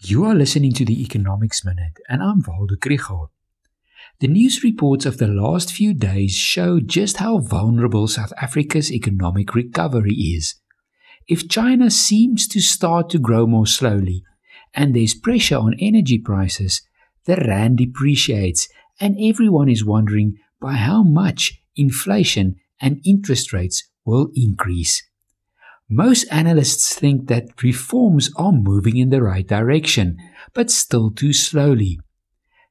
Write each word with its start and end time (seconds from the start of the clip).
You 0.00 0.24
are 0.26 0.34
listening 0.34 0.74
to 0.74 0.84
the 0.84 1.02
Economics 1.02 1.64
Minute, 1.64 1.98
and 2.08 2.22
I'm 2.22 2.40
Waldo 2.46 2.76
Krugell. 2.76 3.30
The 4.20 4.28
news 4.28 4.62
reports 4.62 5.04
of 5.04 5.18
the 5.18 5.26
last 5.26 5.72
few 5.72 5.92
days 5.92 6.36
show 6.36 6.78
just 6.78 7.16
how 7.16 7.38
vulnerable 7.38 8.06
South 8.06 8.32
Africa's 8.40 8.92
economic 8.92 9.56
recovery 9.56 10.14
is. 10.14 10.54
If 11.26 11.48
China 11.48 11.90
seems 11.90 12.46
to 12.46 12.60
start 12.60 13.10
to 13.10 13.18
grow 13.18 13.44
more 13.48 13.66
slowly, 13.66 14.22
and 14.72 14.94
there's 14.94 15.14
pressure 15.14 15.58
on 15.58 15.74
energy 15.80 16.20
prices, 16.20 16.80
the 17.24 17.34
rand 17.34 17.78
depreciates, 17.78 18.68
and 19.00 19.16
everyone 19.20 19.68
is 19.68 19.84
wondering 19.84 20.36
by 20.60 20.74
how 20.74 21.02
much 21.02 21.60
inflation 21.74 22.54
and 22.80 23.00
interest 23.04 23.52
rates 23.52 23.82
will 24.04 24.30
increase. 24.36 25.02
Most 25.90 26.26
analysts 26.30 26.94
think 26.94 27.28
that 27.28 27.62
reforms 27.62 28.30
are 28.36 28.52
moving 28.52 28.98
in 28.98 29.08
the 29.08 29.22
right 29.22 29.46
direction, 29.46 30.18
but 30.52 30.70
still 30.70 31.10
too 31.10 31.32
slowly. 31.32 31.98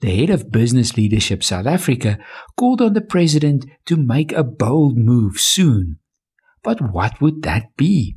The 0.00 0.14
head 0.14 0.28
of 0.28 0.52
Business 0.52 0.94
Leadership 0.94 1.42
South 1.42 1.66
Africa 1.66 2.18
called 2.58 2.82
on 2.82 2.92
the 2.92 3.00
president 3.00 3.64
to 3.86 3.96
make 3.96 4.32
a 4.32 4.44
bold 4.44 4.98
move 4.98 5.40
soon. 5.40 5.98
But 6.62 6.92
what 6.92 7.18
would 7.18 7.42
that 7.44 7.74
be? 7.78 8.16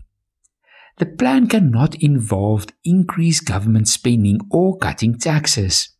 The 0.98 1.06
plan 1.06 1.48
cannot 1.48 1.96
involve 1.96 2.68
increased 2.84 3.46
government 3.46 3.88
spending 3.88 4.40
or 4.52 4.78
cutting 4.78 5.18
taxes. 5.18 5.96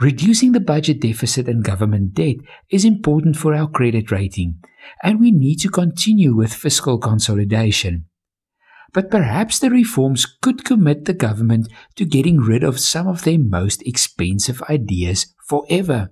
Reducing 0.00 0.52
the 0.52 0.60
budget 0.60 1.00
deficit 1.00 1.48
and 1.48 1.64
government 1.64 2.14
debt 2.14 2.36
is 2.70 2.84
important 2.84 3.36
for 3.36 3.52
our 3.52 3.68
credit 3.68 4.12
rating, 4.12 4.62
and 5.02 5.18
we 5.18 5.32
need 5.32 5.56
to 5.56 5.68
continue 5.68 6.36
with 6.36 6.54
fiscal 6.54 6.98
consolidation 6.98 8.06
but 8.92 9.10
perhaps 9.10 9.58
the 9.58 9.70
reforms 9.70 10.26
could 10.26 10.64
commit 10.64 11.04
the 11.06 11.14
government 11.14 11.68
to 11.96 12.04
getting 12.04 12.38
rid 12.38 12.62
of 12.62 12.78
some 12.78 13.06
of 13.06 13.24
their 13.24 13.38
most 13.38 13.82
expensive 13.86 14.62
ideas 14.68 15.34
forever, 15.46 16.10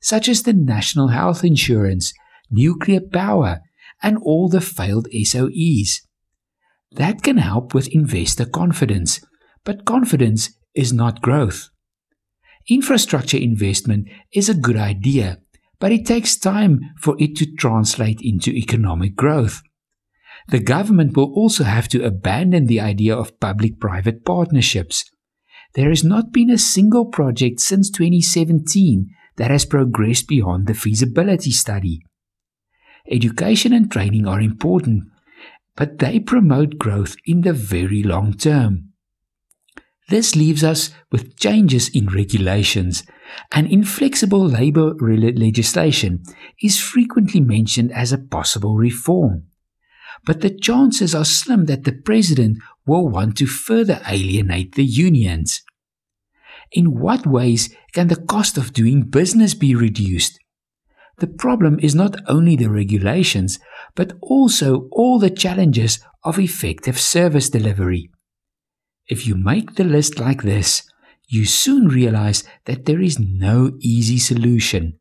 such 0.00 0.28
as 0.28 0.42
the 0.42 0.52
national 0.52 1.08
health 1.08 1.44
insurance, 1.44 2.12
nuclear 2.50 3.00
power, 3.00 3.60
and 4.02 4.18
all 4.22 4.48
the 4.48 4.60
failed 4.60 5.08
SOEs. 5.12 6.00
That 6.92 7.22
can 7.22 7.38
help 7.38 7.74
with 7.74 7.88
investor 7.88 8.46
confidence, 8.46 9.20
but 9.64 9.84
confidence 9.84 10.50
is 10.74 10.92
not 10.92 11.22
growth. 11.22 11.68
Infrastructure 12.68 13.36
investment 13.36 14.08
is 14.32 14.48
a 14.48 14.54
good 14.54 14.76
idea, 14.76 15.38
but 15.78 15.92
it 15.92 16.06
takes 16.06 16.36
time 16.36 16.80
for 16.98 17.14
it 17.18 17.36
to 17.36 17.54
translate 17.56 18.20
into 18.22 18.50
economic 18.50 19.14
growth. 19.14 19.62
The 20.48 20.60
government 20.60 21.16
will 21.16 21.32
also 21.32 21.64
have 21.64 21.88
to 21.88 22.04
abandon 22.04 22.66
the 22.66 22.80
idea 22.80 23.16
of 23.16 23.40
public 23.40 23.80
private 23.80 24.24
partnerships. 24.24 25.04
There 25.74 25.88
has 25.88 26.04
not 26.04 26.32
been 26.32 26.50
a 26.50 26.58
single 26.58 27.06
project 27.06 27.60
since 27.60 27.90
2017 27.90 29.10
that 29.36 29.50
has 29.50 29.64
progressed 29.64 30.28
beyond 30.28 30.66
the 30.66 30.74
feasibility 30.74 31.50
study. 31.50 32.00
Education 33.10 33.72
and 33.72 33.90
training 33.90 34.26
are 34.26 34.40
important, 34.40 35.04
but 35.74 35.98
they 35.98 36.20
promote 36.20 36.78
growth 36.78 37.16
in 37.26 37.42
the 37.42 37.52
very 37.52 38.02
long 38.02 38.32
term. 38.34 38.92
This 40.08 40.36
leaves 40.36 40.62
us 40.62 40.90
with 41.10 41.36
changes 41.38 41.88
in 41.88 42.06
regulations, 42.06 43.02
and 43.52 43.66
inflexible 43.66 44.46
labor 44.46 44.94
legislation 45.00 46.22
is 46.62 46.80
frequently 46.80 47.40
mentioned 47.40 47.90
as 47.90 48.12
a 48.12 48.18
possible 48.18 48.76
reform 48.76 49.48
but 50.26 50.40
the 50.40 50.50
chances 50.50 51.14
are 51.14 51.24
slim 51.24 51.66
that 51.66 51.84
the 51.84 51.92
president 51.92 52.58
will 52.84 53.08
want 53.08 53.36
to 53.38 53.46
further 53.46 54.00
alienate 54.08 54.74
the 54.74 54.84
unions. 54.84 55.62
In 56.72 56.98
what 56.98 57.26
ways 57.26 57.74
can 57.92 58.08
the 58.08 58.16
cost 58.16 58.58
of 58.58 58.72
doing 58.72 59.02
business 59.02 59.54
be 59.54 59.74
reduced? 59.74 60.38
The 61.18 61.28
problem 61.28 61.78
is 61.80 61.94
not 61.94 62.16
only 62.28 62.56
the 62.56 62.70
regulations, 62.70 63.58
but 63.94 64.12
also 64.20 64.88
all 64.92 65.18
the 65.18 65.30
challenges 65.30 66.00
of 66.24 66.38
effective 66.38 67.00
service 67.00 67.48
delivery. 67.48 68.10
If 69.08 69.26
you 69.26 69.36
make 69.36 69.76
the 69.76 69.84
list 69.84 70.18
like 70.18 70.42
this, 70.42 70.82
you 71.28 71.44
soon 71.44 71.88
realize 71.88 72.42
that 72.64 72.84
there 72.84 73.00
is 73.00 73.18
no 73.18 73.72
easy 73.80 74.18
solution, 74.18 74.98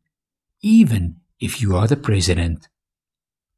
even 0.62 1.18
if 1.40 1.62
you 1.62 1.76
are 1.76 1.88
the 1.88 1.98
president. 1.98 2.68